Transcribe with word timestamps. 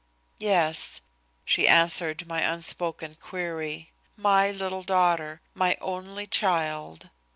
"Yes," 0.39 0.99
she 1.45 1.67
answered 1.67 2.25
my 2.27 2.41
unspoken 2.41 3.17
query, 3.21 3.91
"my 4.17 4.49
little 4.49 4.81
daughter; 4.81 5.41
my 5.53 5.77
only 5.79 6.25
child. 6.25 7.11